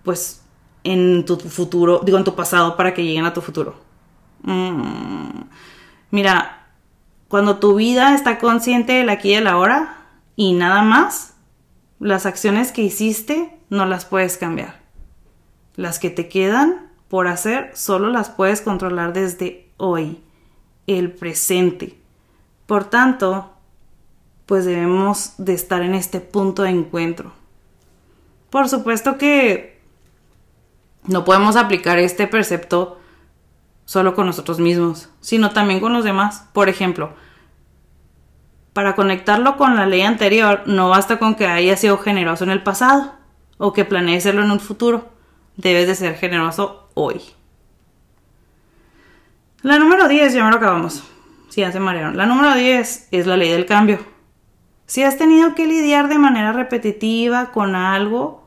[0.02, 0.43] pues
[0.84, 3.74] en tu futuro, digo en tu pasado para que lleguen a tu futuro.
[4.42, 5.44] Mm.
[6.10, 6.68] Mira,
[7.28, 9.96] cuando tu vida está consciente del aquí y del ahora
[10.36, 11.34] y nada más,
[11.98, 14.80] las acciones que hiciste no las puedes cambiar.
[15.74, 20.20] Las que te quedan por hacer solo las puedes controlar desde hoy,
[20.86, 21.98] el presente.
[22.66, 23.50] Por tanto,
[24.46, 27.32] pues debemos de estar en este punto de encuentro.
[28.50, 29.73] Por supuesto que
[31.06, 32.98] no podemos aplicar este precepto
[33.84, 36.48] solo con nosotros mismos, sino también con los demás.
[36.52, 37.14] Por ejemplo,
[38.72, 42.62] para conectarlo con la ley anterior, no basta con que haya sido generoso en el
[42.62, 43.14] pasado
[43.58, 45.12] o que planees serlo en un futuro.
[45.56, 47.20] Debes de ser generoso hoy.
[49.62, 51.04] La número 10, ya me lo acabamos.
[51.48, 52.16] Si ya se marearon.
[52.16, 54.00] La número 10 es la ley del cambio.
[54.86, 58.43] Si has tenido que lidiar de manera repetitiva con algo,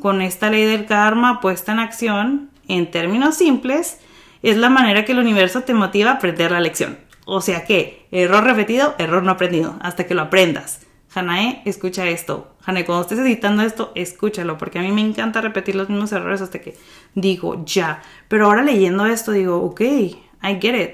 [0.00, 3.98] con esta ley del karma puesta en acción, en términos simples,
[4.42, 6.98] es la manera que el universo te motiva a aprender la lección.
[7.24, 10.86] O sea que, error repetido, error no aprendido, hasta que lo aprendas.
[11.12, 12.54] Hanae, escucha esto.
[12.64, 16.42] Hanae, cuando estés editando esto, escúchalo, porque a mí me encanta repetir los mismos errores
[16.42, 16.76] hasta que
[17.14, 18.02] digo ya.
[18.28, 20.90] Pero ahora leyendo esto digo, ok, I get it.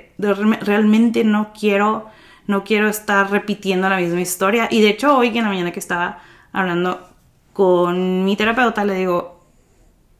[0.64, 2.06] Realmente no quiero,
[2.46, 4.68] no quiero estar repitiendo la misma historia.
[4.70, 6.20] Y de hecho, hoy en la mañana que estaba
[6.52, 7.11] hablando
[7.52, 9.40] con mi terapeuta le digo,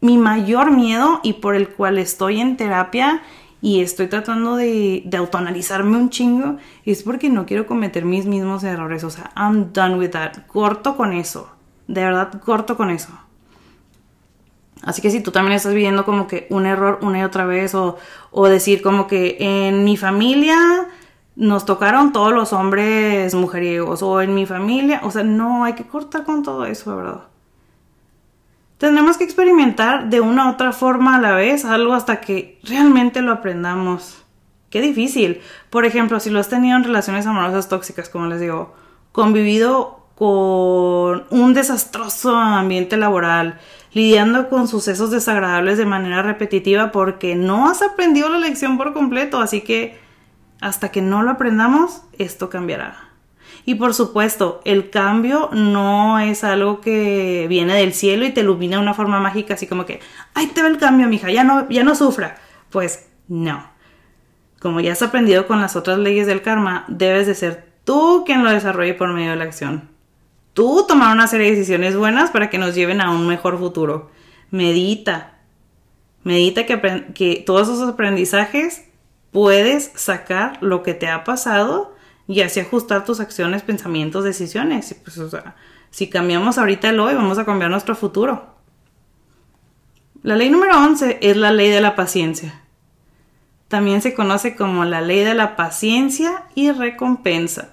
[0.01, 3.23] mi mayor miedo y por el cual estoy en terapia
[3.63, 9.05] y estoy tratando de, autoanalizarme un chingo es porque no quiero cometer mis mismos errores.
[9.05, 10.47] O sea, I'm done with that.
[10.49, 11.49] Corto con eso.
[11.87, 13.09] De verdad, corto con eso.
[14.83, 17.77] Así que si tú también estás viviendo como que un error una y otra vez
[17.77, 17.97] o,
[18.33, 20.89] o decir como que en mi familia
[21.37, 25.87] nos tocaron todos los hombres mujeriegos o en mi familia, o sea, no, hay que
[25.87, 27.23] cortar con todo eso, ¿verdad?
[28.79, 33.23] Tendremos que experimentar de una u otra forma a la vez algo hasta que realmente
[33.23, 34.25] lo aprendamos.
[34.71, 35.41] Qué difícil.
[35.71, 38.75] Por ejemplo, si lo has tenido en relaciones amorosas tóxicas, como les digo,
[39.13, 43.61] convivido con un desastroso ambiente laboral,
[43.93, 49.39] lidiando con sucesos desagradables de manera repetitiva porque no has aprendido la lección por completo,
[49.39, 50.02] así que
[50.63, 53.11] hasta que no lo aprendamos, esto cambiará.
[53.67, 58.77] Y por supuesto, el cambio no es algo que viene del cielo y te ilumina
[58.77, 60.01] de una forma mágica, así como que,
[60.35, 62.37] ay, te ve el cambio, mija, ya no, ya no sufra.
[62.71, 63.71] Pues no.
[64.61, 68.45] Como ya has aprendido con las otras leyes del karma, debes de ser tú quien
[68.45, 69.91] lo desarrolle por medio de la acción.
[70.55, 74.11] Tú tomar una serie de decisiones buenas para que nos lleven a un mejor futuro.
[74.51, 75.39] Medita.
[76.23, 78.85] Medita que, que todos esos aprendizajes
[79.33, 81.97] puedes sacar lo que te ha pasado
[82.29, 84.95] y así ajustar tus acciones, pensamientos, decisiones.
[85.03, 85.19] Pues,
[85.91, 88.55] si cambiamos ahorita el hoy, vamos a cambiar nuestro futuro.
[90.23, 92.61] La ley número 11 es la ley de la paciencia.
[93.69, 97.71] También se conoce como la ley de la paciencia y recompensa.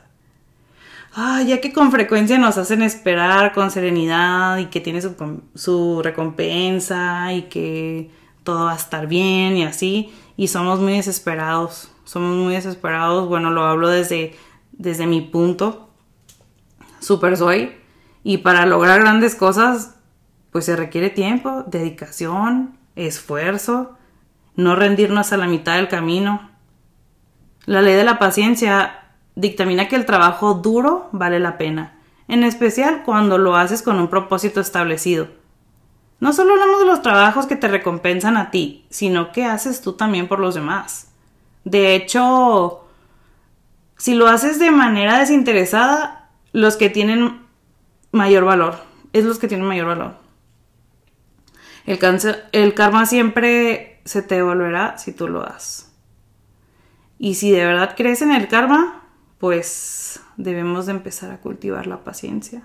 [1.14, 6.02] Ah, ya que con frecuencia nos hacen esperar con serenidad y que tiene su, su
[6.02, 8.10] recompensa y que
[8.44, 13.52] todo va a estar bien y así, y somos muy desesperados, somos muy desesperados, bueno,
[13.52, 14.38] lo hablo desde,
[14.72, 15.90] desde mi punto,
[17.02, 17.76] super soy,
[18.24, 19.98] y para lograr grandes cosas,
[20.54, 23.98] pues se requiere tiempo, dedicación, esfuerzo,
[24.56, 26.50] no rendirnos a la mitad del camino.
[27.66, 33.04] La ley de la paciencia dictamina que el trabajo duro vale la pena, en especial
[33.04, 35.28] cuando lo haces con un propósito establecido.
[36.20, 39.94] No solo hablamos de los trabajos que te recompensan a ti, sino que haces tú
[39.94, 41.12] también por los demás.
[41.64, 42.86] De hecho,
[43.98, 47.42] si lo haces de manera desinteresada, los que tienen
[48.12, 48.76] mayor valor,
[49.14, 50.16] es los que tienen mayor valor.
[51.86, 52.00] El,
[52.52, 55.92] el karma siempre se te devolverá si tú lo das.
[57.18, 59.04] Y si de verdad crees en el karma,
[59.38, 62.64] pues debemos de empezar a cultivar la paciencia.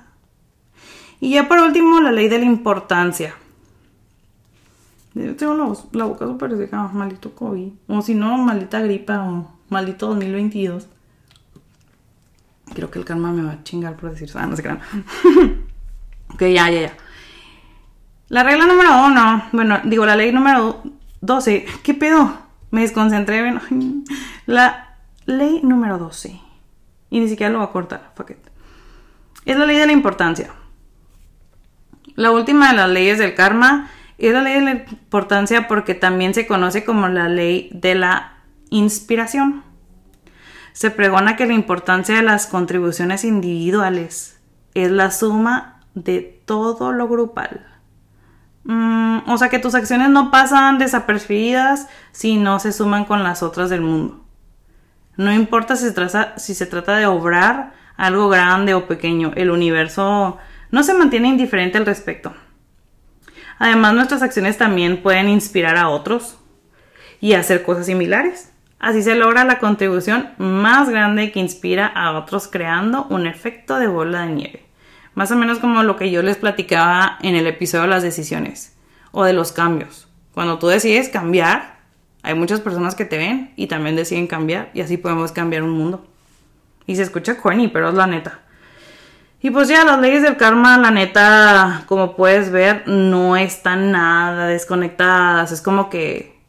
[1.21, 3.35] Y ya por último, la ley de la importancia.
[5.15, 5.55] Yo tengo
[5.93, 7.73] la, boca súper seca, maldito COVID.
[7.89, 10.89] O si no, maldita gripa o maldito 2022.
[12.75, 14.29] Creo que el karma me va a chingar por decir.
[14.35, 14.71] Ah, no sé qué.
[16.35, 16.97] ok, ya, ya, ya.
[18.29, 20.83] La regla número uno, bueno, digo, la ley número
[21.21, 21.67] 12.
[21.85, 22.37] ¿Qué pedo?
[22.73, 23.41] Me desconcentré.
[23.41, 23.61] Bueno,
[24.47, 24.97] la
[25.27, 26.41] ley número 12.
[27.11, 28.13] Y ni siquiera lo voy a cortar.
[28.17, 28.33] Fuck
[29.45, 30.51] Es la ley de la importancia.
[32.17, 36.35] La última de las leyes del karma es la ley de la importancia porque también
[36.35, 38.35] se conoce como la ley de la
[38.71, 39.63] inspiración.
[40.73, 44.41] Se pregona que la importancia de las contribuciones individuales
[44.75, 47.67] es la suma de todo lo grupal.
[48.65, 53.43] Mm, o sea que tus acciones no pasan desapercibidas si no se suman con las
[53.43, 54.25] otras del mundo.
[55.17, 60.39] No importa si se, si se trata de obrar algo grande o pequeño, el universo
[60.71, 62.35] no se mantiene indiferente al respecto.
[63.59, 66.39] Además, nuestras acciones también pueden inspirar a otros
[67.21, 68.53] y hacer cosas similares.
[68.79, 73.87] Así se logra la contribución más grande que inspira a otros creando un efecto de
[73.87, 74.67] bola de nieve.
[75.15, 78.77] Más o menos como lo que yo les platicaba en el episodio de las decisiones
[79.11, 80.09] o de los cambios.
[80.35, 81.79] Cuando tú decides cambiar,
[82.23, 85.71] hay muchas personas que te ven y también deciden cambiar y así podemos cambiar un
[85.71, 86.07] mundo.
[86.87, 88.41] Y se escucha corny, pero es la neta.
[89.45, 94.47] Y pues ya las leyes del karma, la neta, como puedes ver, no están nada
[94.47, 95.53] desconectadas.
[95.53, 96.41] Es como que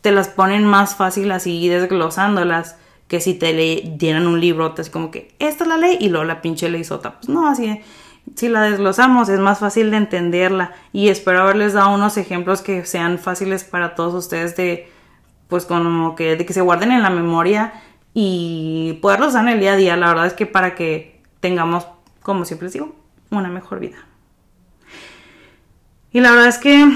[0.00, 4.88] te las ponen más fácil así desglosándolas que si te le dieran un libro, es
[4.88, 7.20] como que esta es la ley y luego la pinche ley sota.
[7.20, 7.82] Pues no, así
[8.34, 12.86] si la desglosamos es más fácil de entenderla y espero haberles dado unos ejemplos que
[12.86, 14.90] sean fáciles para todos ustedes de
[15.48, 17.74] pues como que de que se guarden en la memoria
[18.14, 19.96] y poderlos usar en el día a día.
[19.98, 21.86] La verdad es que para que tengamos
[22.22, 22.94] como siempre les digo,
[23.30, 23.98] una mejor vida.
[26.12, 26.86] Y la verdad es que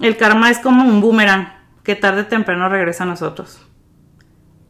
[0.00, 1.52] el karma es como un boomerang
[1.82, 3.60] que tarde o temprano regresa a nosotros.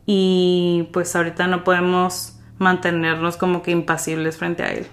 [0.06, 4.86] Y pues ahorita no podemos mantenernos como que impasibles frente a él.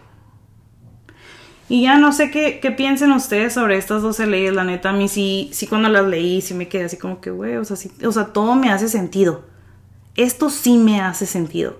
[1.70, 5.08] Y ya no sé qué, piensen ustedes sobre estas 12 leyes, la neta, a mí
[5.08, 8.12] sí, sí cuando las leí, sí me quedé así como que, güey, o sea, o
[8.12, 9.46] sea, todo me hace sentido.
[10.16, 11.80] Esto sí me hace sentido.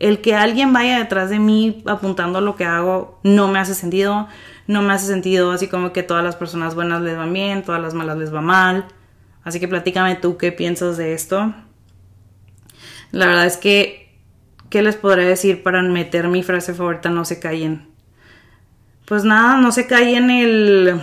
[0.00, 4.26] El que alguien vaya detrás de mí apuntando lo que hago no me hace sentido.
[4.66, 7.82] No me hace sentido así como que todas las personas buenas les van bien, todas
[7.82, 8.86] las malas les va mal.
[9.44, 11.54] Así que platícame tú qué piensas de esto.
[13.10, 14.16] La verdad es que,
[14.70, 17.10] ¿qué les podré decir para meter mi frase favorita?
[17.10, 17.88] No se callen.
[19.04, 21.00] Pues nada, no se callen el...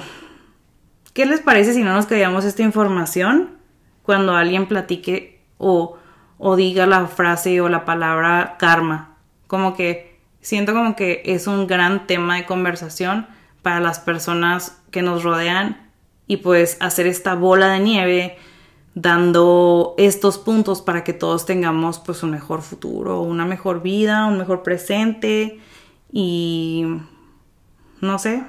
[1.14, 3.58] ¿Qué les parece si no nos callamos esta información
[4.02, 5.98] cuando alguien platique o
[6.38, 9.18] o diga la frase o la palabra karma.
[9.48, 13.28] Como que siento como que es un gran tema de conversación
[13.62, 15.92] para las personas que nos rodean
[16.28, 18.38] y pues hacer esta bola de nieve
[18.94, 24.40] dando estos puntos para que todos tengamos pues un mejor futuro, una mejor vida, un
[24.40, 25.60] mejor presente
[26.12, 26.84] y
[28.02, 28.44] no sé,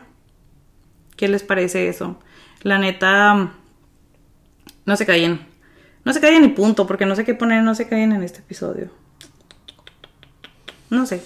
[1.16, 2.18] ¿qué les parece eso?
[2.62, 3.52] La neta,
[4.86, 5.46] no se callen,
[6.08, 8.38] no se callen ni punto, porque no sé qué poner, no se callen en este
[8.38, 8.88] episodio.
[10.88, 11.22] No sé.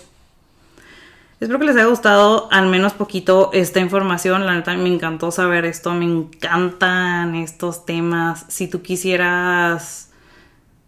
[1.38, 4.44] Espero que les haya gustado al menos poquito esta información.
[4.44, 8.44] La neta me encantó saber esto, me encantan estos temas.
[8.48, 10.10] Si tú quisieras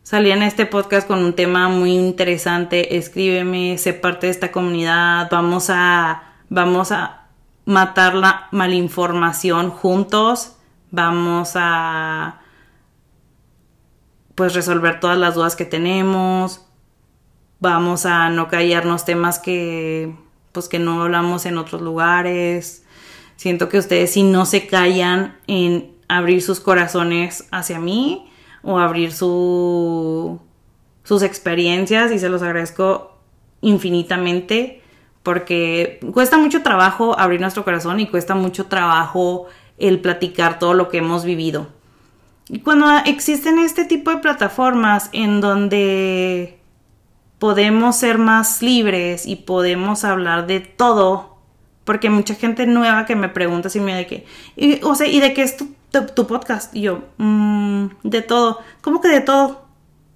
[0.02, 5.28] salir en este podcast con un tema muy interesante, escríbeme, sé parte de esta comunidad,
[5.30, 7.28] vamos a vamos a
[7.64, 10.56] matar la malinformación juntos,
[10.90, 12.40] vamos a
[14.34, 16.66] pues resolver todas las dudas que tenemos,
[17.60, 20.14] vamos a no callarnos temas que
[20.52, 22.84] pues que no hablamos en otros lugares.
[23.36, 28.30] Siento que ustedes si no se callan en abrir sus corazones hacia mí
[28.62, 30.40] o abrir su,
[31.02, 33.18] sus experiencias y se los agradezco
[33.60, 34.82] infinitamente
[35.24, 39.46] porque cuesta mucho trabajo abrir nuestro corazón y cuesta mucho trabajo
[39.78, 41.66] el platicar todo lo que hemos vivido.
[42.48, 46.58] Y cuando existen este tipo de plataformas en donde
[47.38, 51.38] podemos ser más libres y podemos hablar de todo,
[51.84, 54.26] porque mucha gente nueva que me pregunta si me de qué,
[54.56, 56.74] y, o sea, ¿y de qué es tu, podcast?
[56.74, 58.60] Y yo, mmm, de todo.
[58.82, 59.64] ¿Cómo que de todo?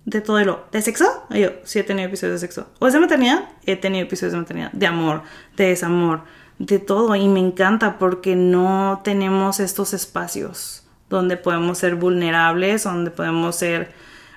[0.04, 0.64] De todo lo.
[0.72, 1.06] ¿De sexo?
[1.30, 2.68] Y yo, sí he tenido episodios de sexo.
[2.78, 3.48] ¿O es de maternidad?
[3.64, 4.72] He tenido episodios de maternidad.
[4.72, 5.22] De amor,
[5.56, 6.22] de desamor,
[6.58, 7.14] de todo.
[7.14, 13.92] Y me encanta porque no tenemos estos espacios donde podemos ser vulnerables, donde podemos ser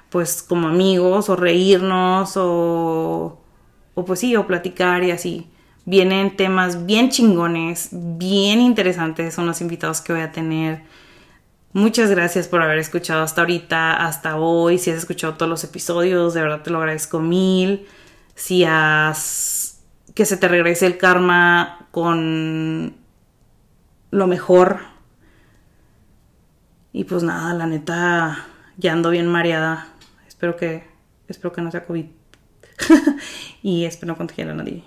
[0.09, 3.41] pues como amigos o reírnos o,
[3.93, 5.47] o pues sí, o platicar y así.
[5.85, 10.83] Vienen temas bien chingones, bien interesantes, son los invitados que voy a tener.
[11.73, 14.77] Muchas gracias por haber escuchado hasta ahorita, hasta hoy.
[14.77, 17.87] Si has escuchado todos los episodios, de verdad te lo agradezco mil.
[18.35, 19.81] Si has...
[20.13, 22.97] que se te regrese el karma con
[24.11, 24.90] lo mejor
[26.93, 28.45] y pues nada, la neta,
[28.77, 29.87] ya ando bien mareada.
[30.27, 30.83] Espero que,
[31.27, 32.05] espero que no sea COVID.
[33.61, 34.83] y espero no contagiar a nadie.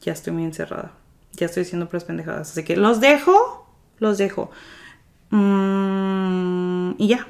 [0.00, 0.92] Ya estoy muy encerrada.
[1.32, 2.52] Ya estoy haciendo puras pendejadas.
[2.52, 3.68] Así que los dejo,
[3.98, 4.50] los dejo.
[5.30, 7.26] Mm, y ya.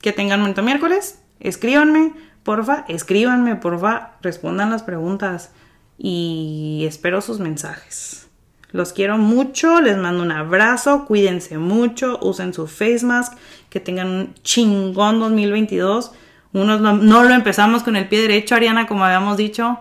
[0.00, 1.20] Que tengan momento miércoles.
[1.40, 2.12] Escríbanme,
[2.42, 2.84] porfa.
[2.88, 4.12] Escríbanme, porfa.
[4.22, 5.50] Respondan las preguntas.
[5.98, 8.29] Y espero sus mensajes.
[8.72, 13.36] Los quiero mucho, les mando un abrazo, cuídense mucho, usen su face mask,
[13.68, 16.12] que tengan un chingón 2022.
[16.52, 19.78] Unos no lo empezamos con el pie derecho, Ariana, como habíamos dicho,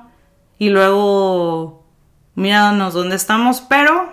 [0.58, 1.86] y luego
[2.36, 4.10] míranos dónde estamos, pero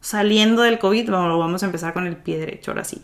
[0.00, 3.02] saliendo del COVID vamos a empezar con el pie derecho, ahora sí.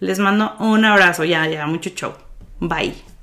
[0.00, 2.12] Les mando un abrazo, ya, ya, mucho show.
[2.60, 3.13] Bye.